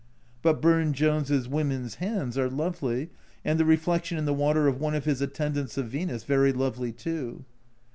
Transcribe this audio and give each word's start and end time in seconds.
But 0.41 0.63
Burne 0.63 0.93
Jones' 0.93 1.47
women's 1.47 1.93
hands 2.01 2.35
are 2.35 2.49
lovely, 2.49 3.11
and 3.45 3.59
the 3.59 3.65
reflection 3.65 4.17
in 4.17 4.25
the 4.25 4.33
water 4.33 4.67
of 4.67 4.79
one 4.79 4.95
of 4.95 5.05
his 5.05 5.21
attendants 5.21 5.77
of 5.77 5.89
Venus 5.89 6.23
very 6.23 6.51
lovely 6.51 6.91
too. 6.91 7.45